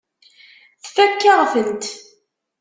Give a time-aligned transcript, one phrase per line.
[0.83, 1.83] Tfakk-aɣ-tent.